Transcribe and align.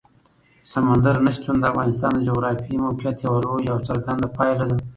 سمندر 0.71 1.15
نه 1.25 1.31
شتون 1.35 1.55
د 1.59 1.63
افغانستان 1.71 2.11
د 2.15 2.19
جغرافیایي 2.27 2.77
موقیعت 2.85 3.17
یوه 3.25 3.39
لویه 3.45 3.71
او 3.73 3.79
څرګنده 3.87 4.27
پایله 4.37 4.65
ده. 4.69 4.77